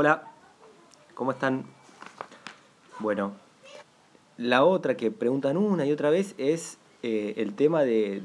Hola, 0.00 0.22
¿cómo 1.14 1.32
están? 1.32 1.64
Bueno, 3.00 3.32
la 4.36 4.62
otra 4.64 4.96
que 4.96 5.10
preguntan 5.10 5.56
una 5.56 5.86
y 5.86 5.90
otra 5.90 6.08
vez 6.08 6.36
es 6.38 6.78
eh, 7.02 7.34
el 7.38 7.54
tema 7.56 7.82
de... 7.82 8.22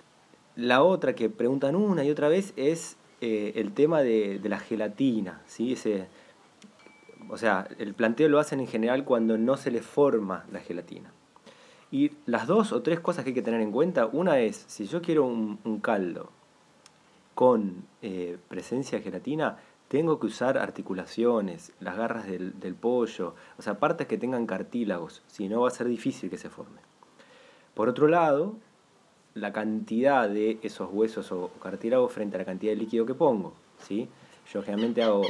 La 0.56 0.84
otra 0.84 1.16
que 1.16 1.32
preguntan 1.32 1.76
una 1.76 2.04
y 2.04 2.12
otra 2.12 2.28
vez 2.28 2.54
es 2.58 2.96
eh, 3.22 3.54
el 3.56 3.74
tema 3.74 4.04
de, 4.04 4.40
la 4.44 4.60
gelatina, 4.60 5.42
¿sí? 5.48 5.76
O 7.32 7.38
sea, 7.40 7.68
el 7.80 7.96
planteo 7.96 8.30
lo 8.30 8.38
hacen 8.38 8.60
en 8.60 8.68
general 8.68 9.04
cuando 9.04 9.40
no 9.40 9.58
se 9.58 9.72
le 9.72 9.82
forma 9.82 10.46
la 10.52 10.60
gelatina. 10.60 11.12
Y 11.90 12.12
las 12.28 12.46
dos 12.46 12.72
o 12.72 12.84
tres 12.84 13.00
cosas 13.00 13.24
que 13.24 13.32
hay 13.32 13.34
que 13.34 13.42
tener 13.42 13.62
en 13.62 13.72
cuenta, 13.72 14.06
una 14.06 14.38
es, 14.38 14.64
si 14.68 14.86
yo 14.86 15.02
quiero 15.02 15.26
un, 15.26 15.58
un 15.64 15.80
caldo 15.80 16.30
con 17.34 17.88
eh, 18.04 18.38
presencia 18.48 19.00
de 19.00 19.04
gelatina, 19.04 19.58
tengo 19.94 20.20
que 20.20 20.26
usar 20.26 20.58
articulaciones, 20.58 21.72
las 21.80 21.96
garras 21.96 22.26
del, 22.26 22.74
pollo, 22.74 23.36
o 23.60 23.62
sea, 23.62 23.78
partes 23.78 24.08
que 24.08 24.18
tengan 24.18 24.48
cartílagos, 24.48 25.22
si 25.28 25.48
no 25.48 25.62
va 25.62 25.68
a 25.68 25.72
ser 25.72 25.88
difícil 25.88 26.32
que 26.32 26.40
se 26.40 26.50
forme. 26.50 26.80
Por 27.76 27.90
otro 27.90 28.08
lado, 28.08 28.56
la 29.36 29.54
cantidad 29.54 30.28
de 30.28 30.58
esos 30.64 30.90
huesos 30.92 31.32
o 31.32 31.52
cartílagos 31.62 32.12
frente 32.12 32.38
a 32.38 32.40
la 32.40 32.46
cantidad 32.46 32.72
de 32.72 32.78
líquido 32.78 33.06
que 33.06 33.14
pongo, 33.14 33.54
¿sí? 33.84 34.10
Yo 34.52 34.64
generalmente 34.64 35.04
hago 35.04 35.22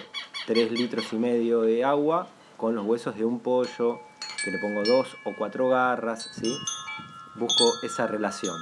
3 0.47 0.71
litros 0.71 1.11
y 1.11 1.17
medio 1.17 1.63
de 1.63 1.83
agua 1.83 2.29
con 2.55 2.73
los 2.73 2.85
huesos 2.85 3.17
de 3.17 3.25
un 3.25 3.41
pollo, 3.41 3.99
que 4.45 4.51
le 4.51 4.59
pongo 4.59 4.83
dos 4.85 5.17
o 5.25 5.33
cuatro 5.37 5.67
garras, 5.67 6.29
¿sí? 6.39 6.55
Busco 7.35 7.65
esa 7.83 8.07
relación. 8.07 8.55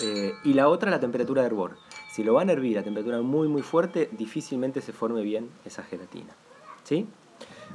Eh, 0.00 0.34
y 0.44 0.52
la 0.52 0.68
otra, 0.68 0.90
la 0.90 1.00
temperatura 1.00 1.40
de 1.40 1.46
hervor. 1.46 1.78
Si 2.12 2.22
lo 2.22 2.34
van 2.34 2.50
a 2.50 2.52
hervir 2.52 2.78
a 2.78 2.82
temperatura 2.82 3.22
muy 3.22 3.48
muy 3.48 3.62
fuerte, 3.62 4.10
difícilmente 4.12 4.80
se 4.82 4.92
forme 4.92 5.22
bien 5.22 5.48
esa 5.64 5.82
gelatina. 5.82 6.34
¿Sí? 6.84 7.06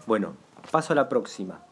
Bueno, 0.06 0.36
paso 0.72 0.94
a 0.94 0.96
la 0.96 1.10
próxima. 1.10 1.64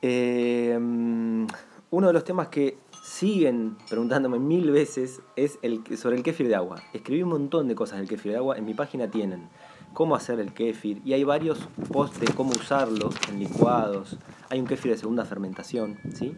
Eh, 0.00 0.78
uno 0.78 2.06
de 2.06 2.12
los 2.12 2.24
temas 2.24 2.48
que 2.48 2.78
siguen 3.02 3.76
preguntándome 3.88 4.38
mil 4.38 4.70
veces 4.70 5.22
es 5.34 5.58
sobre 5.96 6.16
el 6.16 6.22
kéfir 6.22 6.46
de 6.46 6.54
agua. 6.54 6.82
Escribí 6.92 7.24
un 7.24 7.30
montón 7.30 7.66
de 7.66 7.74
cosas 7.74 7.98
del 7.98 8.08
kéfir 8.08 8.30
de 8.30 8.38
agua, 8.38 8.56
en 8.56 8.64
mi 8.64 8.74
página 8.74 9.10
tienen 9.10 9.48
cómo 9.92 10.14
hacer 10.14 10.38
el 10.38 10.52
kéfir 10.52 11.02
y 11.04 11.14
hay 11.14 11.24
varios 11.24 11.58
posts 11.92 12.20
de 12.20 12.28
cómo 12.28 12.50
usarlo 12.52 13.10
en 13.28 13.40
licuados. 13.40 14.18
Hay 14.50 14.60
un 14.60 14.66
kéfir 14.66 14.92
de 14.92 14.98
segunda 14.98 15.24
fermentación, 15.24 15.98
¿sí? 16.14 16.36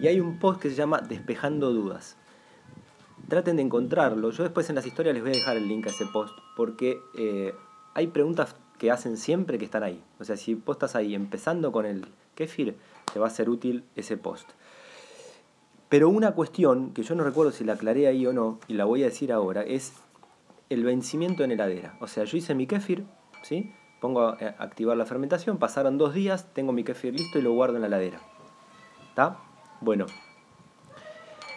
Y 0.00 0.06
hay 0.06 0.20
un 0.20 0.38
post 0.38 0.60
que 0.60 0.70
se 0.70 0.76
llama 0.76 1.00
Despejando 1.00 1.72
dudas. 1.72 2.16
Traten 3.28 3.56
de 3.56 3.62
encontrarlo. 3.62 4.30
Yo 4.30 4.42
después 4.42 4.68
en 4.70 4.76
las 4.76 4.86
historias 4.86 5.14
les 5.14 5.22
voy 5.22 5.32
a 5.32 5.34
dejar 5.34 5.56
el 5.56 5.68
link 5.68 5.86
a 5.86 5.90
ese 5.90 6.06
post 6.06 6.36
porque 6.56 7.00
eh, 7.16 7.54
hay 7.94 8.06
preguntas 8.06 8.56
que 8.78 8.90
hacen 8.90 9.16
siempre 9.16 9.58
que 9.58 9.64
están 9.64 9.82
ahí. 9.82 10.02
O 10.18 10.24
sea, 10.24 10.36
si 10.36 10.54
vos 10.54 10.76
estás 10.76 10.96
ahí 10.96 11.14
empezando 11.14 11.72
con 11.72 11.84
el 11.84 12.06
kéfir, 12.34 12.76
te 13.12 13.18
va 13.18 13.26
a 13.26 13.30
ser 13.30 13.50
útil 13.50 13.84
ese 13.96 14.16
post. 14.16 14.48
Pero 15.88 16.08
una 16.08 16.32
cuestión 16.32 16.92
que 16.92 17.02
yo 17.02 17.14
no 17.14 17.24
recuerdo 17.24 17.52
si 17.52 17.64
la 17.64 17.74
aclaré 17.74 18.06
ahí 18.06 18.26
o 18.26 18.32
no, 18.32 18.60
y 18.68 18.74
la 18.74 18.84
voy 18.84 19.02
a 19.02 19.06
decir 19.06 19.32
ahora, 19.32 19.62
es 19.62 19.94
el 20.70 20.84
vencimiento 20.84 21.44
en 21.44 21.50
heladera. 21.50 21.96
O 22.00 22.06
sea, 22.06 22.24
yo 22.24 22.36
hice 22.36 22.54
mi 22.54 22.66
kéfir, 22.66 23.04
¿sí? 23.42 23.72
Pongo 24.00 24.20
a 24.22 24.36
activar 24.58 24.96
la 24.96 25.06
fermentación, 25.06 25.58
pasaron 25.58 25.98
dos 25.98 26.14
días, 26.14 26.52
tengo 26.52 26.72
mi 26.72 26.84
kéfir 26.84 27.14
listo 27.14 27.38
y 27.38 27.42
lo 27.42 27.52
guardo 27.52 27.76
en 27.76 27.82
la 27.82 27.88
heladera. 27.88 28.20
¿Está? 29.08 29.38
Bueno. 29.80 30.06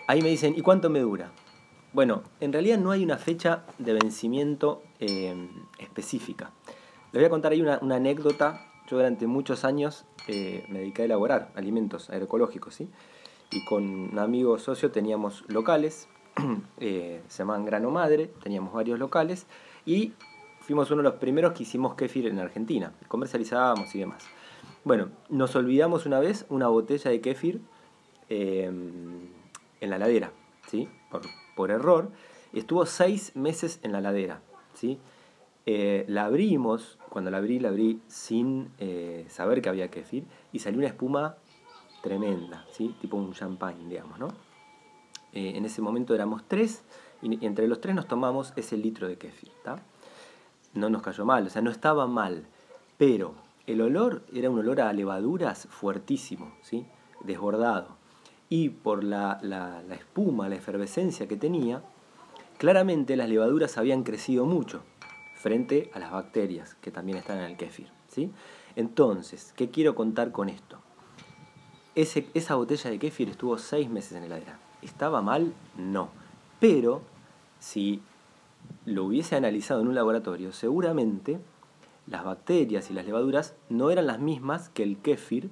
Ahí 0.07 0.21
me 0.21 0.29
dicen, 0.29 0.55
¿y 0.57 0.61
cuánto 0.61 0.89
me 0.89 0.99
dura? 0.99 1.31
Bueno, 1.93 2.23
en 2.39 2.53
realidad 2.53 2.77
no 2.77 2.91
hay 2.91 3.03
una 3.03 3.17
fecha 3.17 3.63
de 3.77 3.93
vencimiento 3.93 4.81
eh, 4.99 5.35
específica. 5.77 6.51
Les 7.11 7.21
voy 7.21 7.25
a 7.25 7.29
contar 7.29 7.51
ahí 7.51 7.61
una, 7.61 7.79
anécdota. 7.81 8.65
Yo 8.89 8.97
durante 8.97 9.27
muchos 9.27 9.65
años 9.65 10.05
eh, 10.27 10.65
me 10.69 10.79
dediqué 10.79 11.01
a 11.01 11.05
elaborar 11.05 11.51
alimentos 11.55 12.09
agroecológicos, 12.09 12.75
¿sí? 12.75 12.89
Y 13.51 13.65
con 13.65 13.83
un 14.11 14.19
amigo 14.19 14.57
socio 14.57 14.91
teníamos 14.91 15.43
locales 15.49 16.07
eh, 16.79 17.21
se 17.27 17.39
llamaban 17.39 17.65
Grano 17.65 17.91
Madre, 17.91 18.31
teníamos 18.41 18.73
varios 18.73 18.99
locales 18.99 19.47
y 19.85 20.13
fuimos 20.59 20.89
uno 20.91 21.01
de 21.03 21.09
los 21.09 21.19
primeros 21.19 21.53
que 21.53 21.63
hicimos 21.63 21.95
kefir 21.95 22.27
en 22.27 22.39
Argentina, 22.39 22.93
comercializábamos 23.07 23.93
y 23.95 23.99
demás. 23.99 24.23
Bueno, 24.83 25.09
nos 25.29 25.55
olvidamos 25.55 26.05
una 26.05 26.19
vez 26.19 26.45
una 26.49 26.67
botella 26.67 27.11
de 27.11 27.21
kefir 27.21 27.61
eh, 28.29 28.65
en 28.65 29.89
la 29.89 29.97
ladera, 29.97 30.31
¿sí? 30.67 30.89
Por, 31.09 31.21
por, 31.55 31.71
error, 31.71 32.11
estuvo 32.53 32.85
seis 32.85 33.35
meses 33.35 33.79
en 33.83 33.91
la 33.91 34.01
ladera, 34.01 34.41
¿sí? 34.73 34.99
Eh, 35.65 36.05
la 36.07 36.25
abrimos, 36.25 36.97
cuando 37.09 37.29
la 37.29 37.37
abrí, 37.37 37.59
la 37.59 37.69
abrí 37.69 38.01
sin 38.07 38.71
eh, 38.79 39.25
saber 39.29 39.61
que 39.61 39.69
había 39.69 39.89
kefir 39.89 40.25
y 40.51 40.59
salió 40.59 40.79
una 40.79 40.87
espuma 40.87 41.37
tremenda, 42.01 42.65
¿sí? 42.71 42.95
Tipo 42.99 43.17
un 43.17 43.33
champagne, 43.33 43.87
digamos, 43.87 44.17
¿no? 44.17 44.29
Eh, 45.33 45.53
en 45.55 45.65
ese 45.65 45.81
momento 45.81 46.15
éramos 46.15 46.43
tres 46.47 46.83
y 47.21 47.45
entre 47.45 47.67
los 47.67 47.79
tres 47.79 47.95
nos 47.95 48.07
tomamos 48.07 48.53
ese 48.55 48.75
litro 48.75 49.07
de 49.07 49.17
kefir. 49.17 49.51
No 50.73 50.89
nos 50.89 51.03
cayó 51.03 51.25
mal, 51.25 51.45
o 51.45 51.49
sea, 51.49 51.61
no 51.61 51.69
estaba 51.69 52.07
mal, 52.07 52.45
pero 52.97 53.35
el 53.67 53.81
olor 53.81 54.23
era 54.33 54.49
un 54.49 54.59
olor 54.59 54.81
a 54.81 54.91
levaduras 54.93 55.67
fuertísimo, 55.69 56.51
¿sí? 56.63 56.87
desbordado. 57.23 58.00
Y 58.51 58.67
por 58.67 59.05
la, 59.05 59.39
la, 59.41 59.81
la 59.81 59.95
espuma, 59.95 60.49
la 60.49 60.55
efervescencia 60.55 61.25
que 61.25 61.37
tenía, 61.37 61.81
claramente 62.57 63.15
las 63.15 63.29
levaduras 63.29 63.77
habían 63.77 64.03
crecido 64.03 64.45
mucho 64.45 64.83
frente 65.35 65.89
a 65.93 65.99
las 65.99 66.11
bacterias 66.11 66.75
que 66.75 66.91
también 66.91 67.17
están 67.17 67.37
en 67.37 67.45
el 67.45 67.55
kéfir. 67.55 67.87
¿sí? 68.09 68.29
Entonces, 68.75 69.53
¿qué 69.55 69.69
quiero 69.69 69.95
contar 69.95 70.33
con 70.33 70.49
esto? 70.49 70.79
Ese, 71.95 72.27
esa 72.33 72.55
botella 72.55 72.89
de 72.89 72.99
kéfir 72.99 73.29
estuvo 73.29 73.57
seis 73.57 73.89
meses 73.89 74.17
en 74.17 74.25
heladera. 74.25 74.59
¿Estaba 74.81 75.21
mal? 75.21 75.53
No. 75.77 76.09
Pero 76.59 77.03
si 77.59 78.01
lo 78.85 79.05
hubiese 79.05 79.37
analizado 79.37 79.79
en 79.79 79.87
un 79.87 79.95
laboratorio, 79.95 80.51
seguramente 80.51 81.39
las 82.05 82.25
bacterias 82.25 82.91
y 82.91 82.93
las 82.93 83.05
levaduras 83.05 83.55
no 83.69 83.91
eran 83.91 84.07
las 84.07 84.19
mismas 84.19 84.67
que 84.67 84.83
el 84.83 84.97
kéfir 84.97 85.49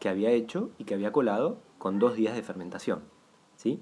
que 0.00 0.08
había 0.08 0.30
hecho 0.30 0.70
y 0.76 0.84
que 0.84 0.94
había 0.94 1.12
colado 1.12 1.58
con 1.78 1.98
dos 1.98 2.14
días 2.16 2.34
de 2.34 2.42
fermentación. 2.42 3.02
¿Sí? 3.56 3.80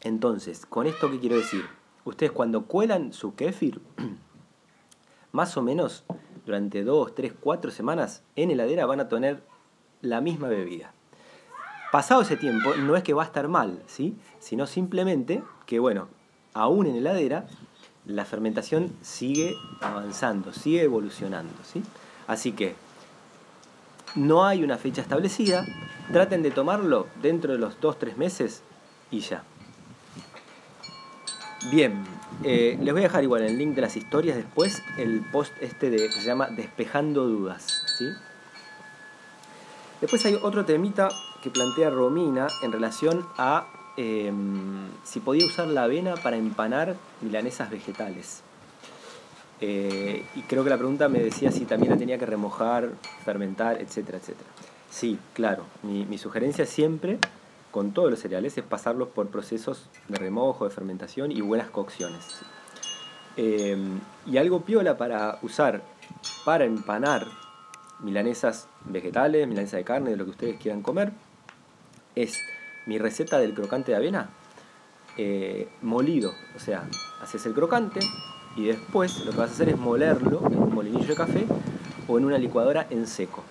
Entonces, 0.00 0.66
¿con 0.66 0.86
esto 0.86 1.10
qué 1.10 1.18
quiero 1.18 1.36
decir? 1.36 1.64
Ustedes 2.04 2.32
cuando 2.32 2.66
cuelan 2.66 3.12
su 3.12 3.34
kéfir, 3.34 3.80
más 5.32 5.56
o 5.56 5.62
menos 5.62 6.04
durante 6.44 6.84
dos, 6.84 7.14
tres, 7.14 7.32
cuatro 7.38 7.70
semanas 7.70 8.22
en 8.36 8.50
heladera 8.50 8.86
van 8.86 9.00
a 9.00 9.08
tener 9.08 9.42
la 10.00 10.20
misma 10.20 10.48
bebida. 10.48 10.92
Pasado 11.90 12.22
ese 12.22 12.36
tiempo, 12.36 12.74
no 12.76 12.96
es 12.96 13.02
que 13.02 13.14
va 13.14 13.22
a 13.22 13.26
estar 13.26 13.48
mal, 13.48 13.82
¿sí? 13.86 14.16
sino 14.38 14.66
simplemente 14.66 15.42
que, 15.66 15.78
bueno, 15.78 16.08
aún 16.54 16.86
en 16.86 16.96
heladera, 16.96 17.46
la 18.04 18.24
fermentación 18.24 18.92
sigue 19.02 19.56
avanzando, 19.80 20.52
sigue 20.52 20.82
evolucionando. 20.82 21.54
¿sí? 21.64 21.82
Así 22.26 22.52
que 22.52 22.76
no 24.16 24.44
hay 24.44 24.64
una 24.64 24.78
fecha 24.78 25.02
establecida, 25.02 25.64
traten 26.12 26.42
de 26.42 26.50
tomarlo 26.50 27.06
dentro 27.22 27.52
de 27.52 27.58
los 27.58 27.80
2-3 27.80 28.16
meses 28.16 28.62
y 29.10 29.20
ya. 29.20 29.44
Bien, 31.70 32.04
eh, 32.44 32.78
les 32.80 32.92
voy 32.92 33.02
a 33.02 33.04
dejar 33.04 33.24
igual 33.24 33.42
el 33.42 33.58
link 33.58 33.74
de 33.74 33.82
las 33.82 33.96
historias 33.96 34.36
después 34.36 34.82
el 34.98 35.20
post 35.32 35.52
este 35.60 35.90
de, 35.90 35.96
que 35.96 36.12
se 36.12 36.24
llama 36.24 36.48
Despejando 36.48 37.26
Dudas. 37.26 37.82
¿sí? 37.98 38.06
Después 40.00 40.24
hay 40.26 40.38
otro 40.42 40.64
temita 40.64 41.08
que 41.42 41.50
plantea 41.50 41.90
Romina 41.90 42.46
en 42.62 42.72
relación 42.72 43.26
a 43.38 43.66
eh, 43.96 44.32
si 45.04 45.20
podía 45.20 45.46
usar 45.46 45.68
la 45.68 45.84
avena 45.84 46.14
para 46.16 46.36
empanar 46.36 46.96
milanesas 47.22 47.70
vegetales. 47.70 48.42
Eh, 49.60 50.24
y 50.34 50.42
creo 50.42 50.64
que 50.64 50.70
la 50.70 50.76
pregunta 50.76 51.08
me 51.08 51.20
decía 51.20 51.50
si 51.50 51.64
también 51.64 51.92
la 51.92 51.98
tenía 51.98 52.18
que 52.18 52.26
remojar, 52.26 52.90
fermentar, 53.24 53.80
etcétera, 53.80 54.18
etcétera. 54.18 54.48
Sí, 54.90 55.18
claro. 55.34 55.64
Mi, 55.82 56.04
mi 56.04 56.18
sugerencia 56.18 56.66
siempre, 56.66 57.18
con 57.70 57.92
todos 57.92 58.10
los 58.10 58.20
cereales, 58.20 58.56
es 58.58 58.64
pasarlos 58.64 59.08
por 59.08 59.28
procesos 59.28 59.88
de 60.08 60.18
remojo, 60.18 60.64
de 60.64 60.70
fermentación 60.70 61.32
y 61.32 61.40
buenas 61.40 61.68
cocciones. 61.70 62.40
Eh, 63.36 63.76
y 64.26 64.38
algo 64.38 64.62
piola 64.62 64.96
para 64.96 65.38
usar 65.42 65.82
para 66.44 66.64
empanar 66.64 67.26
milanesas 68.00 68.68
vegetales, 68.84 69.46
milanesas 69.46 69.78
de 69.78 69.84
carne, 69.84 70.10
de 70.10 70.16
lo 70.16 70.24
que 70.24 70.30
ustedes 70.30 70.56
quieran 70.58 70.82
comer, 70.82 71.12
es 72.14 72.40
mi 72.86 72.98
receta 72.98 73.38
del 73.38 73.52
crocante 73.52 73.92
de 73.92 73.96
avena 73.96 74.30
eh, 75.16 75.68
molido. 75.82 76.32
O 76.54 76.60
sea, 76.60 76.88
haces 77.20 77.44
el 77.46 77.52
crocante 77.52 78.00
y 78.56 78.64
después 78.64 79.24
lo 79.24 79.32
que 79.32 79.38
vas 79.38 79.50
a 79.50 79.52
hacer 79.52 79.68
es 79.68 79.78
molerlo 79.78 80.42
en 80.50 80.58
un 80.58 80.74
molinillo 80.74 81.08
de 81.08 81.14
café 81.14 81.46
o 82.08 82.18
en 82.18 82.24
una 82.24 82.38
licuadora 82.38 82.86
en 82.90 83.06
seco. 83.06 83.44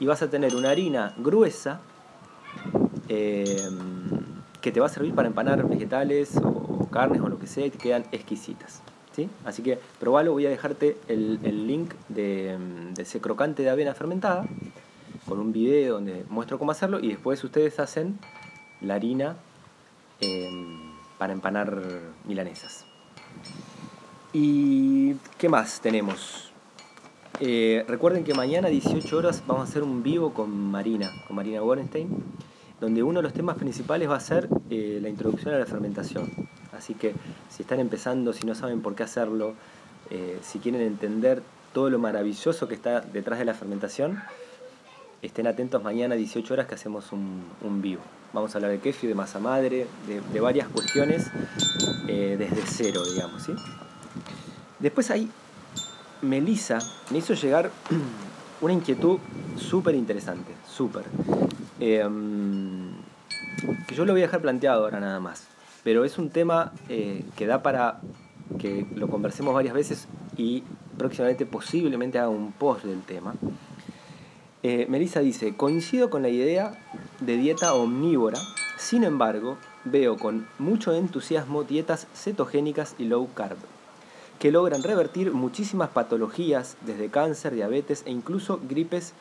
Y 0.00 0.06
vas 0.06 0.22
a 0.22 0.30
tener 0.30 0.56
una 0.56 0.70
harina 0.70 1.14
gruesa 1.18 1.80
eh, 3.08 3.68
que 4.60 4.72
te 4.72 4.80
va 4.80 4.86
a 4.86 4.88
servir 4.88 5.14
para 5.14 5.28
empanar 5.28 5.66
vegetales 5.68 6.36
o 6.42 6.88
carnes 6.90 7.20
o 7.20 7.28
lo 7.28 7.38
que 7.38 7.46
sea 7.46 7.66
y 7.66 7.70
te 7.70 7.78
quedan 7.78 8.04
exquisitas. 8.10 8.82
¿sí? 9.12 9.28
Así 9.44 9.62
que 9.62 9.78
probalo, 9.98 10.32
voy 10.32 10.46
a 10.46 10.50
dejarte 10.50 10.96
el, 11.06 11.66
link 11.66 11.94
de, 12.08 12.58
ese 12.98 13.20
crocante 13.20 13.62
de 13.62 13.70
avena 13.70 13.94
fermentada 13.94 14.46
con 15.26 15.38
un 15.38 15.52
video 15.52 15.94
donde 15.94 16.24
muestro 16.28 16.58
cómo 16.58 16.72
hacerlo 16.72 16.98
y 16.98 17.08
después 17.08 17.42
ustedes 17.44 17.78
hacen 17.78 18.18
la 18.80 18.94
harina 18.94 19.36
em, 20.20 20.92
para 21.18 21.32
empanar 21.32 21.80
milanesas. 22.24 22.86
¿Y 24.32 25.14
qué 25.38 25.48
más 25.48 25.80
tenemos? 25.80 26.52
Eh, 27.40 27.84
recuerden 27.88 28.22
que 28.22 28.32
mañana 28.32 28.68
a 28.68 28.70
18 28.70 29.16
horas 29.16 29.42
vamos 29.44 29.66
a 29.66 29.68
hacer 29.68 29.82
un 29.82 30.04
vivo 30.04 30.32
con 30.32 30.50
Marina, 30.70 31.10
con 31.26 31.34
Marina 31.34 31.60
Wallenstein, 31.60 32.08
donde 32.80 33.02
uno 33.02 33.18
de 33.18 33.22
los 33.24 33.32
temas 33.32 33.56
principales 33.56 34.08
va 34.08 34.14
a 34.14 34.20
ser 34.20 34.48
eh, 34.70 35.00
la 35.02 35.08
introducción 35.08 35.52
a 35.54 35.58
la 35.58 35.66
fermentación. 35.66 36.30
Así 36.76 36.94
que 36.94 37.12
si 37.48 37.62
están 37.62 37.80
empezando, 37.80 38.32
si 38.32 38.46
no 38.46 38.54
saben 38.54 38.82
por 38.82 38.94
qué 38.94 39.02
hacerlo, 39.02 39.54
eh, 40.10 40.38
si 40.42 40.60
quieren 40.60 40.82
entender 40.82 41.42
todo 41.72 41.90
lo 41.90 41.98
maravilloso 41.98 42.68
que 42.68 42.74
está 42.74 43.00
detrás 43.00 43.40
de 43.40 43.46
la 43.46 43.54
fermentación, 43.54 44.22
estén 45.22 45.48
atentos 45.48 45.82
mañana 45.82 46.14
a 46.14 46.18
18 46.18 46.54
horas 46.54 46.68
que 46.68 46.76
hacemos 46.76 47.10
un, 47.10 47.82
vivo. 47.82 48.02
Vamos 48.32 48.54
a 48.54 48.58
hablar 48.58 48.70
de 48.70 48.78
kefir, 48.78 49.08
de 49.08 49.16
masa 49.16 49.40
madre, 49.40 49.88
de, 50.06 50.40
varias 50.40 50.68
cuestiones 50.68 51.32
desde 52.06 52.62
cero, 52.66 53.02
digamos. 53.12 53.42
¿sí? 53.42 53.52
Después 54.80 55.10
ahí, 55.10 55.30
Melissa 56.22 56.78
me 57.10 57.18
hizo 57.18 57.34
llegar 57.34 57.70
una 58.60 58.72
inquietud 58.72 59.18
súper 59.56 59.94
interesante, 59.94 60.52
súper. 60.66 61.04
Em, 61.78 62.92
que 63.86 63.94
yo 63.94 64.04
lo 64.04 64.12
voy 64.12 64.22
a 64.22 64.24
dejar 64.24 64.40
planteado 64.40 64.84
ahora 64.84 65.00
nada 65.00 65.20
más. 65.20 65.46
Pero 65.84 66.04
es 66.04 66.18
un 66.18 66.30
tema 66.30 66.72
eh, 66.88 67.24
que 67.36 67.46
da 67.46 67.62
para 67.62 68.00
que 68.58 68.86
lo 68.94 69.08
conversemos 69.08 69.54
varias 69.54 69.74
veces 69.74 70.08
y 70.36 70.64
próximamente 70.98 71.46
posiblemente 71.46 72.18
haga 72.18 72.28
un 72.28 72.52
post 72.52 72.84
del 72.84 73.02
tema. 73.02 73.34
Eh, 74.62 74.86
Melissa 74.88 75.20
dice, 75.20 75.56
coincido 75.56 76.10
con 76.10 76.22
la 76.22 76.28
idea 76.28 76.72
de 77.20 77.36
dieta 77.36 77.74
omnívora, 77.74 78.38
sin 78.78 79.04
embargo, 79.04 79.56
veo 79.84 80.18
con 80.18 80.46
mucho 80.58 80.94
entusiasmo 80.94 81.64
dietas 81.64 82.06
cetogénicas 82.14 82.94
y 82.98 83.04
low 83.04 83.28
carb, 83.34 83.56
que 84.40 84.50
logran 84.50 84.82
revertir 84.82 85.32
muchísimas 85.32 85.90
patologías, 85.90 86.78
desde 86.80 87.10
cáncer, 87.10 87.54
diabetes 87.54 88.02
e 88.06 88.10
incluso 88.10 88.58
gripes, 88.66 89.12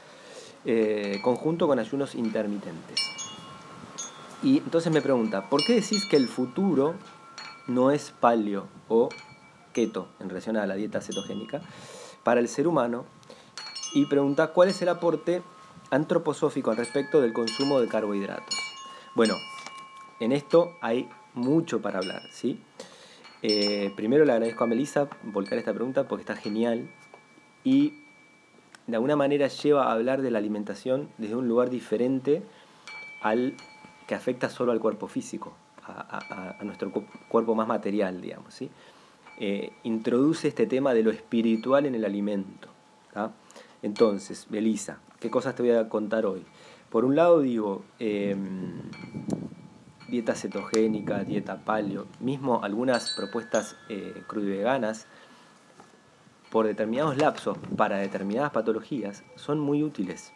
eh, 0.66 1.19
conjunto 1.21 1.68
con 1.68 1.77
ayunos 1.77 2.16
intermitentes. 2.16 3.01
Y 4.42 4.60
entonces 4.60 4.92
me 4.94 5.01
pregunta, 5.01 5.50
¿por 5.50 5.63
qué 5.66 5.75
decís 5.75 6.06
que 6.06 6.16
el 6.16 6.30
futuro 6.30 6.95
no 7.68 7.92
es 7.92 8.12
paleo 8.18 8.68
o 8.88 9.10
keto 9.74 10.07
en 10.21 10.30
relación 10.30 10.56
a 10.56 10.66
la 10.66 10.75
dieta 10.75 11.01
cetogénica 11.01 11.62
para 12.24 12.39
el 12.39 12.48
ser 12.48 12.66
humano 12.66 13.06
y 13.94 14.06
pregunta 14.06 14.48
cuál 14.54 14.69
es 14.69 14.81
el 14.81 14.88
aporte 14.88 15.44
antroposófico 15.92 16.71
al 16.71 16.77
respecto 16.77 17.19
del 17.19 17.33
consumo 17.33 17.81
de 17.81 17.89
carbohidratos. 17.89 18.56
Bueno, 19.16 19.36
en 20.21 20.31
esto 20.31 20.77
hay 20.81 21.10
mucho 21.33 21.81
para 21.81 22.00
hablar, 22.00 22.21
¿sí? 22.31 22.63
Eh, 23.42 23.92
primero 23.96 24.26
le 24.26 24.34
agradezco 24.34 24.64
a 24.64 24.68
Melissa 24.68 25.08
volcar 25.24 25.58
esta 25.58 25.74
pregunta 25.74 26.08
porque 26.08 26.24
está 26.24 26.36
genial 26.36 26.90
y 27.64 27.94
de 28.88 28.96
alguna 28.96 29.16
manera 29.16 29.48
lleva 29.48 29.86
a 29.86 29.94
hablar 29.94 30.22
de 30.22 30.32
la 30.32 30.40
alimentación 30.40 31.10
desde 31.18 31.36
un 31.36 31.48
lugar 31.48 31.70
diferente 31.70 32.44
al 33.22 33.56
que 34.08 34.16
afecta 34.16 34.50
solo 34.50 34.72
al 34.72 34.80
cuerpo 34.80 35.08
físico, 35.08 35.54
a, 35.86 36.58
nuestro 36.64 36.92
cuerpo 37.30 37.56
más 37.56 37.68
material, 37.68 38.22
digamos, 38.22 38.54
¿sí? 38.54 38.70
Eh, 39.40 39.72
introduce 39.84 40.48
este 40.48 40.66
tema 40.66 40.94
de 40.94 41.04
lo 41.04 41.12
espiritual 41.12 41.86
en 41.86 41.96
el 41.96 42.04
alimento. 42.06 42.68
Entonces, 43.82 44.48
Belisa, 44.50 45.00
¿qué 45.20 45.30
cosas 45.30 45.56
te 45.56 45.64
voy 45.64 45.72
a 45.72 45.88
contar 45.90 46.26
hoy? 46.26 46.44
Por 46.90 47.06
un 47.06 47.16
lado 47.16 47.42
digo, 47.42 47.84
em, 48.00 48.82
dieta 50.10 50.36
cetogénica, 50.36 51.24
dieta 51.24 51.58
paleo, 51.64 52.08
mismo 52.20 52.64
algunas 52.64 53.12
propuestas 53.12 53.76
eh, 53.90 54.24
veganas 54.34 55.08
por 56.50 56.66
determinados 56.66 57.18
lapsos 57.18 57.58
para 57.78 57.98
determinadas 57.98 58.52
patologías 58.52 59.24
son 59.36 59.60
muy 59.60 59.84
útiles 59.84 60.34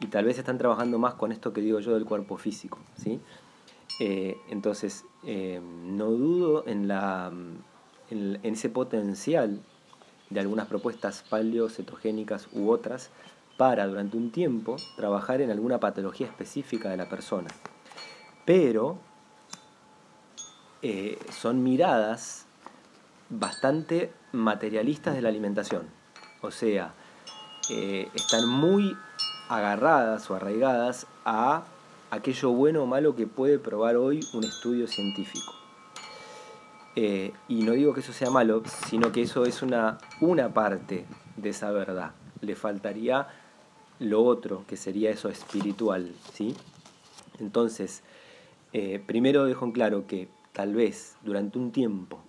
y 0.00 0.06
tal 0.06 0.24
vez 0.24 0.38
están 0.38 0.58
trabajando 0.58 0.98
más 0.98 1.14
con 1.14 1.32
esto 1.32 1.52
que 1.52 1.60
digo 1.60 1.80
yo 1.80 1.94
del 1.94 2.04
cuerpo 2.04 2.36
físico. 2.38 2.78
¿sí? 2.96 3.20
Eh, 4.00 4.38
entonces, 4.48 5.04
em, 5.24 5.96
no 5.96 6.06
dudo 6.06 6.64
en, 6.66 6.88
la, 6.88 7.30
en 8.10 8.40
ese 8.42 8.70
potencial 8.70 9.60
de 10.30 10.40
algunas 10.40 10.68
propuestas 10.68 11.24
paleocetogénicas 11.28 12.48
u 12.52 12.70
otras 12.70 13.10
para 13.58 13.86
durante 13.86 14.16
un 14.16 14.30
tiempo 14.30 14.76
trabajar 14.96 15.42
en 15.42 15.50
alguna 15.50 15.80
patología 15.80 16.26
específica 16.26 16.88
de 16.88 16.96
la 16.96 17.10
persona. 17.10 17.48
Pero 18.44 18.98
eh, 20.82 21.18
son 21.30 21.62
miradas 21.62 22.46
bastante 23.28 24.12
materialistas 24.32 25.14
de 25.14 25.22
la 25.22 25.28
alimentación. 25.28 25.88
O 26.42 26.50
sea, 26.50 26.94
eh, 27.70 28.08
están 28.14 28.48
muy 28.48 28.96
agarradas 29.48 30.30
o 30.30 30.34
arraigadas 30.34 31.06
a 31.24 31.64
aquello 32.10 32.50
bueno 32.50 32.82
o 32.82 32.86
malo 32.86 33.14
que 33.14 33.26
puede 33.26 33.58
probar 33.58 33.96
hoy 33.96 34.20
un 34.32 34.44
estudio 34.44 34.86
científico. 34.86 35.54
Eh, 36.96 37.32
y 37.48 37.62
no 37.62 37.72
digo 37.72 37.94
que 37.94 38.00
eso 38.00 38.12
sea 38.12 38.30
malo, 38.30 38.62
sino 38.88 39.12
que 39.12 39.22
eso 39.22 39.44
es 39.44 39.62
una, 39.62 39.98
una 40.20 40.52
parte 40.52 41.06
de 41.36 41.50
esa 41.50 41.70
verdad. 41.70 42.12
Le 42.40 42.56
faltaría 42.56 43.28
lo 44.00 44.24
otro, 44.24 44.64
que 44.66 44.76
sería 44.76 45.10
eso 45.10 45.28
espiritual. 45.28 46.12
¿sí? 46.32 46.56
Entonces, 47.38 48.02
eh, 48.72 49.02
primero 49.04 49.44
dejo 49.44 49.64
en 49.64 49.72
claro 49.72 50.06
que 50.06 50.28
tal 50.52 50.74
vez 50.74 51.16
durante 51.22 51.58
un 51.58 51.72
tiempo, 51.72 52.20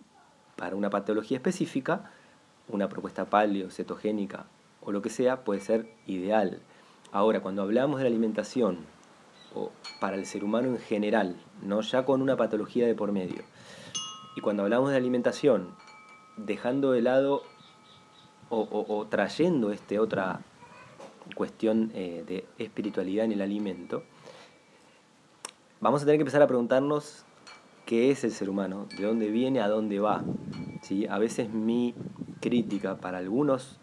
para 0.55 0.75
una 0.75 0.89
patología 0.89 1.37
específica, 1.37 2.11
una 2.67 2.89
propuesta 2.89 3.29
paleo, 3.29 3.69
cetogénica 3.69 4.45
o 4.81 4.91
lo 4.91 5.01
que 5.01 5.09
sea 5.09 5.43
puede 5.43 5.61
ser 5.61 5.87
ideal. 6.07 6.61
Ahora, 7.11 7.41
cuando 7.41 7.61
hablamos 7.61 7.99
de 7.99 8.05
la 8.05 8.09
alimentación, 8.09 8.79
o 9.53 9.71
para 9.99 10.15
el 10.15 10.25
ser 10.25 10.43
humano 10.43 10.69
en 10.69 10.79
general, 10.79 11.35
no 11.61 11.81
ya 11.81 12.05
con 12.05 12.21
una 12.21 12.37
patología 12.37 12.87
de 12.87 12.95
por 12.95 13.11
medio, 13.11 13.43
y 14.35 14.41
cuando 14.41 14.63
hablamos 14.63 14.91
de 14.91 14.97
alimentación, 14.97 15.75
dejando 16.37 16.91
de 16.91 17.01
lado 17.01 17.43
o, 18.49 19.07
trayendo 19.09 19.71
este 19.71 19.99
otra 19.99 20.41
cuestión 21.35 21.91
eh, 21.93 22.23
de 22.27 22.45
espiritualidad 22.57 23.25
en 23.25 23.33
el 23.33 23.41
alimento, 23.41 24.03
vamos 25.81 26.01
a 26.01 26.05
tener 26.05 26.17
que 26.17 26.21
empezar 26.21 26.41
a 26.41 26.47
preguntarnos 26.47 27.25
qué 27.85 28.11
es 28.11 28.23
el 28.23 28.31
ser 28.31 28.49
humano, 28.49 28.87
de 28.97 29.03
dónde 29.03 29.29
viene, 29.29 29.59
a 29.59 29.67
dónde 29.67 29.99
va. 29.99 30.23
¿sí? 30.81 31.05
A 31.07 31.17
veces 31.17 31.51
mi 31.51 31.93
crítica 32.39 32.97
para 32.97 33.17
algunos 33.17 33.79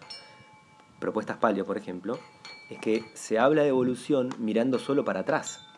propuestas 1.00 1.36
paleo, 1.36 1.66
por 1.66 1.76
ejemplo, 1.76 2.18
es 2.70 2.78
que 2.78 3.04
se 3.14 3.38
habla 3.38 3.62
de 3.62 3.68
evolución 3.68 4.30
mirando 4.38 4.78
solo 4.78 5.04
para 5.04 5.20
atrás. 5.20 5.68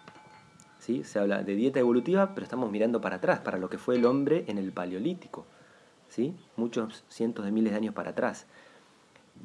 Se 1.05 1.21
habla 1.21 1.45
de 1.45 1.55
dieta 1.55 1.79
evolutiva, 1.79 2.35
pero 2.35 2.43
estamos 2.43 2.69
mirando 2.71 3.01
para 3.01 3.17
atrás, 3.17 3.39
para 3.39 3.59
lo 3.59 3.71
que 3.71 3.79
fue 3.79 3.95
el 3.95 4.05
hombre 4.05 4.45
en 4.49 4.59
el 4.59 4.73
paleolítico, 4.73 5.47
¿sí? 6.09 6.35
Muchos 6.57 7.05
cientos 7.09 7.45
de 7.45 7.53
miles 7.53 7.71
de 7.71 7.79
años 7.79 7.95
para 7.95 8.11
atrás. 8.11 8.47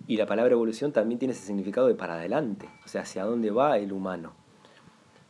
Y 0.07 0.17
la 0.17 0.25
palabra 0.25 0.53
evolución 0.53 0.91
también 0.91 1.19
tiene 1.19 1.33
ese 1.33 1.45
significado 1.45 1.85
de 1.85 1.93
para 1.93 2.15
adelante, 2.15 2.67
o 2.83 2.87
sea, 2.87 3.01
hacia 3.01 3.25
dónde 3.25 3.51
va 3.51 3.77
el 3.77 3.93
humano. 3.93 4.33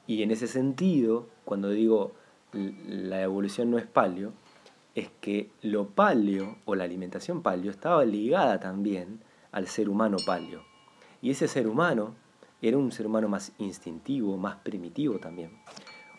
Y 0.08 0.24
en 0.24 0.32
ese 0.32 0.48
sentido, 0.48 1.28
cuando 1.46 1.70
digo 1.70 2.14
la 2.54 3.22
evolución 3.22 3.72
no 3.72 3.78
es 3.78 3.86
paleo, 3.86 4.34
es 4.96 5.10
que 5.20 5.50
lo 5.62 5.90
paleo 5.90 6.58
o 6.66 6.76
la 6.76 6.86
alimentación 6.86 7.42
paleo 7.42 7.72
estaba 7.72 8.06
ligada 8.06 8.60
también 8.60 9.20
al 9.52 9.68
ser 9.68 9.90
humano 9.90 10.18
paleo. 10.26 10.64
Y 11.22 11.32
ese 11.32 11.48
ser 11.48 11.68
humano 11.68 12.16
era 12.62 12.78
un 12.78 12.92
ser 12.92 13.08
humano 13.08 13.28
más 13.28 13.52
instintivo, 13.58 14.38
más 14.38 14.56
primitivo 14.58 15.20
también. 15.20 15.52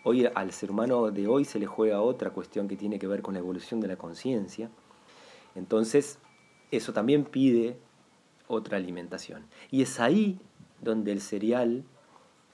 Hoy 0.04 0.26
al 0.26 0.52
ser 0.52 0.70
humano 0.70 1.10
de 1.10 1.26
hoy 1.26 1.44
se 1.44 1.58
le 1.58 1.66
juega 1.66 2.00
otra 2.00 2.30
cuestión 2.30 2.68
que 2.68 2.76
tiene 2.76 2.98
que 2.98 3.06
ver 3.06 3.22
con 3.22 3.34
la 3.34 3.40
evolución 3.40 3.80
de 3.80 3.88
la 3.88 3.96
conciencia. 3.96 4.70
Entonces, 5.54 6.18
eso 6.70 6.92
también 6.92 7.24
pide 7.24 7.78
otra 8.46 8.76
alimentación. 8.76 9.46
Y 9.70 9.82
es 9.82 9.98
ahí 9.98 10.38
donde 10.80 11.12
el 11.12 11.20
cereal, 11.20 11.84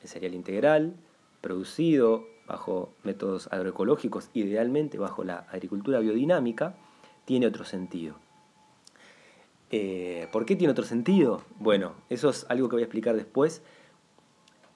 el 0.03 0.09
cereal 0.09 0.35
integral, 0.35 0.95
producido 1.41 2.25
bajo 2.47 2.93
métodos 3.03 3.49
agroecológicos, 3.53 4.31
idealmente 4.35 4.99
bajo 4.99 5.25
la 5.25 5.47
agricultura 5.51 6.01
biodinámica, 6.01 6.75
tiene 7.25 7.47
otro 7.47 7.65
sentido. 7.65 8.17
Eh, 9.71 10.29
¿Por 10.33 10.45
qué 10.45 10.55
tiene 10.55 10.73
otro 10.73 10.85
sentido? 10.85 11.43
Bueno, 11.59 11.95
eso 12.11 12.29
es 12.29 12.45
algo 12.49 12.69
que 12.69 12.77
voy 12.77 12.83
a 12.83 12.85
explicar 12.85 13.17
después. 13.17 13.63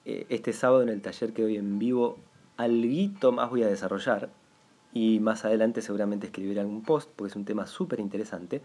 Eh, 0.05 0.27
este 0.31 0.53
sábado 0.53 0.83
en 0.83 0.89
el 0.89 1.03
taller 1.03 1.33
que 1.33 1.43
doy 1.43 1.57
en 1.57 1.79
vivo 1.79 2.19
alguito 2.57 3.33
más 3.33 3.51
voy 3.51 3.63
a 3.63 3.67
desarrollar 3.67 4.31
y 4.95 5.21
más 5.21 5.45
adelante 5.45 5.83
seguramente 5.83 6.27
escribiré 6.27 6.61
algún 6.61 6.83
post 6.83 7.11
porque 7.15 7.31
es 7.31 7.37
un 7.37 7.45
tema 7.45 7.67
súper 7.67 8.01
interesante. 8.01 8.63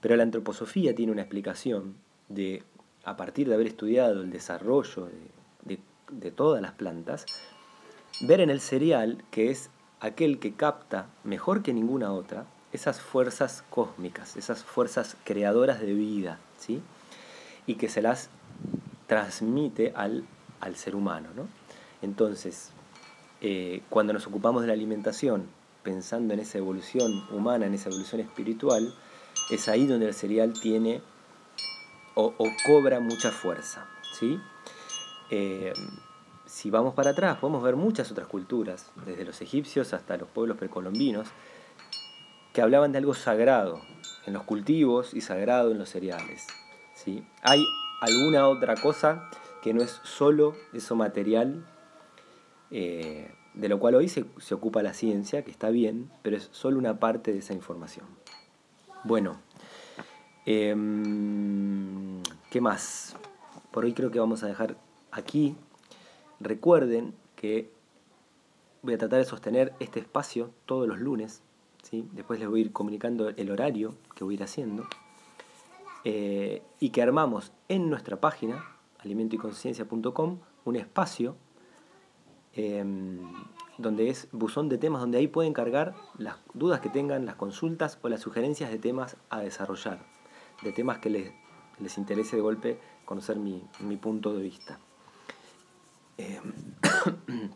Pero 0.00 0.16
la 0.16 0.24
antroposofía 0.24 0.94
tiene 0.96 1.12
una 1.12 1.22
explicación 1.22 1.94
de, 2.28 2.64
a 3.04 3.16
partir 3.16 3.48
de 3.48 3.54
haber 3.54 3.68
estudiado 3.68 4.22
el 4.22 4.30
desarrollo 4.30 5.08
de, 5.64 5.78
de 6.10 6.30
todas 6.30 6.60
las 6.60 6.72
plantas, 6.72 7.26
ver 8.22 8.40
en 8.40 8.50
el 8.50 8.60
cereal, 8.60 9.22
que 9.30 9.50
es 9.50 9.70
aquel 10.00 10.38
que 10.38 10.54
capta 10.54 11.06
mejor 11.24 11.62
que 11.62 11.72
ninguna 11.72 12.12
otra, 12.12 12.46
esas 12.72 13.00
fuerzas 13.00 13.64
cósmicas, 13.68 14.36
esas 14.36 14.64
fuerzas 14.64 15.16
creadoras 15.24 15.80
de 15.80 15.92
vida, 15.92 16.38
¿sí? 16.58 16.80
y 17.66 17.74
que 17.74 17.88
se 17.88 18.00
las 18.00 18.30
transmite 19.06 19.92
al, 19.94 20.24
al 20.60 20.76
ser 20.76 20.96
humano. 20.96 21.28
¿no? 21.36 21.48
Entonces, 22.00 22.70
eh, 23.40 23.82
cuando 23.90 24.12
nos 24.12 24.26
ocupamos 24.26 24.62
de 24.62 24.68
la 24.68 24.72
alimentación, 24.72 25.46
pensando 25.82 26.32
en 26.32 26.40
esa 26.40 26.58
evolución 26.58 27.24
humana, 27.30 27.66
en 27.66 27.74
esa 27.74 27.90
evolución 27.90 28.20
espiritual, 28.20 28.94
es 29.50 29.68
ahí 29.68 29.86
donde 29.86 30.06
el 30.06 30.14
cereal 30.14 30.52
tiene 30.60 31.02
o, 32.14 32.34
cobra 32.66 33.00
mucha 33.00 33.30
fuerza. 33.30 33.86
¿sí? 34.18 34.38
Eh, 35.30 35.72
si 36.52 36.68
vamos 36.68 36.92
para 36.92 37.12
atrás, 37.12 37.38
podemos 37.38 37.62
ver 37.62 37.76
muchas 37.76 38.10
otras 38.12 38.28
culturas, 38.28 38.92
desde 39.06 39.24
los 39.24 39.40
egipcios 39.40 39.94
hasta 39.94 40.18
los 40.18 40.28
pueblos 40.28 40.58
precolombinos, 40.58 41.28
que 42.52 42.60
hablaban 42.60 42.92
de 42.92 42.98
algo 42.98 43.14
sagrado 43.14 43.80
en 44.26 44.34
los 44.34 44.42
cultivos 44.42 45.14
y 45.14 45.22
sagrado 45.22 45.70
en 45.70 45.78
los 45.78 45.88
cereales. 45.88 46.46
¿sí? 46.94 47.26
Hay 47.40 47.64
alguna 48.02 48.48
otra 48.48 48.74
cosa 48.74 49.30
que 49.62 49.72
no 49.72 49.82
es 49.82 49.98
solo 50.04 50.54
eso 50.74 50.94
material, 50.94 51.64
eh, 52.70 53.32
de 53.54 53.68
lo 53.70 53.78
cual 53.78 53.94
hoy 53.94 54.10
se, 54.10 54.26
ocupa 54.52 54.82
la 54.82 54.92
ciencia, 54.92 55.44
que 55.44 55.50
está 55.50 55.70
bien, 55.70 56.10
pero 56.20 56.36
es 56.36 56.50
solo 56.52 56.76
una 56.76 57.00
parte 57.00 57.32
de 57.32 57.38
esa 57.38 57.54
información. 57.54 58.04
Bueno, 59.04 59.40
em, 60.44 62.22
¿qué 62.50 62.60
más? 62.60 63.16
Por 63.70 63.86
hoy 63.86 63.94
creo 63.94 64.10
que 64.10 64.20
vamos 64.20 64.42
a 64.42 64.48
dejar 64.48 64.76
aquí 65.12 65.56
Recuerden 66.42 67.14
que 67.36 67.70
voy 68.82 68.94
a 68.94 68.98
tratar 68.98 69.20
de 69.20 69.24
sostener 69.24 69.72
este 69.78 70.00
espacio 70.00 70.50
todos 70.66 70.88
los 70.88 70.98
lunes. 70.98 71.42
¿sí? 71.82 72.08
Después 72.12 72.40
les 72.40 72.48
voy 72.48 72.60
a 72.60 72.64
ir 72.64 72.72
comunicando 72.72 73.28
el 73.28 73.50
horario 73.50 73.94
que 74.16 74.24
voy 74.24 74.34
a 74.34 74.36
ir 74.38 74.42
haciendo. 74.42 74.84
Eh, 76.04 76.62
y 76.80 76.90
que 76.90 77.00
armamos 77.00 77.52
en 77.68 77.88
nuestra 77.88 78.20
página, 78.20 78.64
alimentoyconciencia.com, 78.98 80.38
un 80.64 80.76
espacio 80.76 81.36
em, 82.54 83.20
donde 83.78 84.08
es 84.08 84.28
buzón 84.32 84.68
de 84.68 84.78
temas, 84.78 85.00
donde 85.00 85.18
ahí 85.18 85.28
pueden 85.28 85.52
cargar 85.52 85.94
las 86.18 86.38
dudas 86.54 86.80
que 86.80 86.88
tengan, 86.88 87.24
las 87.24 87.36
consultas 87.36 88.00
o 88.02 88.08
las 88.08 88.20
sugerencias 88.20 88.70
de 88.72 88.78
temas 88.78 89.16
a 89.30 89.40
desarrollar, 89.40 90.04
de 90.62 90.72
temas 90.72 90.98
que 90.98 91.10
les, 91.10 91.32
les 91.78 91.96
interese 91.98 92.34
de 92.34 92.42
golpe 92.42 92.78
conocer 93.04 93.36
mi, 93.36 93.62
mi 93.78 93.96
punto 93.96 94.34
de 94.34 94.42
vista. 94.42 94.80
Em, 96.18 96.52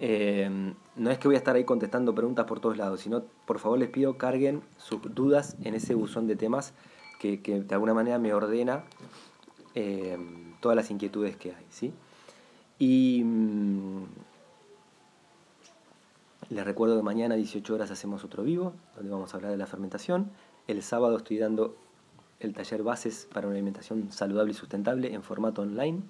em, 0.00 0.74
no 0.96 1.10
es 1.10 1.18
que 1.18 1.28
voy 1.28 1.34
a 1.34 1.38
estar 1.38 1.56
ahí 1.56 1.64
contestando 1.64 2.14
preguntas 2.14 2.46
por 2.46 2.60
todos 2.60 2.76
lados, 2.76 3.00
sino 3.00 3.22
por 3.46 3.58
favor 3.58 3.78
les 3.78 3.88
pido 3.90 4.18
carguen 4.18 4.62
sus 4.78 5.00
dudas 5.14 5.56
en 5.62 5.74
ese 5.74 5.94
buzón 5.94 6.26
de 6.26 6.36
temas 6.36 6.74
que, 7.18 7.38
de 7.38 7.74
alguna 7.74 7.94
manera 7.94 8.18
me 8.18 8.34
ordena 8.34 8.84
em, 9.74 10.54
todas 10.60 10.76
las 10.76 10.90
inquietudes 10.90 11.36
que 11.36 11.54
hay. 11.54 11.66
¿sí? 11.70 11.92
Y 12.78 13.22
mm, 13.24 14.04
les 16.50 16.64
recuerdo 16.64 16.96
que 16.96 17.02
mañana 17.02 17.34
a 17.34 17.38
18 17.38 17.74
horas 17.74 17.90
hacemos 17.90 18.24
otro 18.24 18.42
vivo, 18.42 18.72
donde 18.96 19.10
vamos 19.10 19.32
a 19.32 19.36
hablar 19.36 19.52
de 19.52 19.56
la 19.56 19.66
fermentación. 19.66 20.30
El 20.66 20.82
sábado 20.82 21.16
estoy 21.16 21.38
dando 21.38 21.76
el 22.40 22.52
taller 22.52 22.82
bases 22.82 23.28
para 23.32 23.46
una 23.46 23.54
alimentación 23.54 24.10
saludable 24.10 24.50
y 24.50 24.54
sustentable 24.54 25.14
en 25.14 25.22
formato 25.22 25.62
online. 25.62 26.02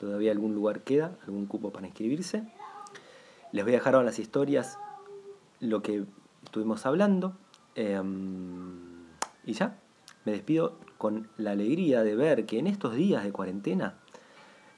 Todavía 0.00 0.32
algún 0.32 0.54
lugar 0.54 0.80
queda, 0.80 1.18
algún 1.26 1.44
cupo 1.44 1.72
para 1.72 1.86
inscribirse. 1.86 2.42
Les 3.52 3.62
voy 3.62 3.74
a 3.74 3.76
dejar 3.76 3.94
ahora 3.94 4.06
las 4.06 4.18
historias 4.18 4.78
lo 5.60 5.82
que 5.82 6.06
estuvimos 6.42 6.86
hablando. 6.86 7.34
Em, 7.74 8.78
y 9.44 9.52
ya, 9.52 9.76
me 10.24 10.32
despido 10.32 10.78
con 10.96 11.28
la 11.36 11.50
alegría 11.50 12.02
de 12.02 12.16
ver 12.16 12.46
que 12.46 12.58
en 12.58 12.66
estos 12.66 12.94
días 12.94 13.24
de 13.24 13.30
cuarentena 13.30 13.98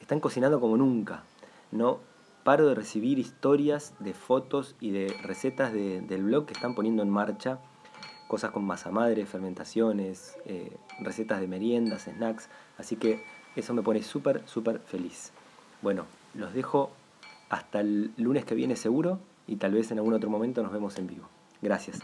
están 0.00 0.18
cocinando 0.18 0.58
como 0.58 0.76
nunca. 0.76 1.22
No 1.70 2.00
paro 2.42 2.66
de 2.66 2.74
recibir 2.74 3.20
historias 3.20 3.94
de 4.00 4.14
fotos 4.14 4.74
y 4.80 4.90
de 4.90 5.14
recetas 5.22 5.72
del 5.72 6.24
blog 6.24 6.46
que 6.46 6.54
están 6.54 6.74
poniendo 6.74 7.04
en 7.04 7.10
marcha. 7.10 7.60
Cosas 8.26 8.50
con 8.50 8.64
masa 8.64 8.90
madre, 8.90 9.24
fermentaciones, 9.24 10.36
eh, 10.46 10.76
recetas 10.98 11.40
de 11.40 11.46
meriendas, 11.46 12.08
snacks. 12.10 12.48
Así 12.76 12.96
que 12.96 13.22
eso 13.56 13.74
me 13.74 13.82
pone 13.82 14.02
súper, 14.02 14.42
súper 14.46 14.80
feliz. 14.80 15.32
Bueno, 15.82 16.06
los 16.34 16.54
dejo 16.54 16.90
hasta 17.48 17.80
el 17.80 18.12
lunes 18.16 18.44
que 18.44 18.54
viene 18.54 18.76
seguro 18.76 19.18
y 19.46 19.56
tal 19.56 19.72
vez 19.72 19.90
en 19.90 19.98
algún 19.98 20.14
otro 20.14 20.30
momento 20.30 20.62
nos 20.62 20.72
vemos 20.72 20.96
en 20.98 21.06
vivo. 21.06 21.28
Gracias. 21.60 22.00